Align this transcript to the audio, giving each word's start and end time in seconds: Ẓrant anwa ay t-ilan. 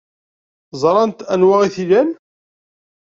Ẓrant 0.81 1.25
anwa 1.33 1.55
ay 1.61 1.69
t-ilan. 1.75 2.09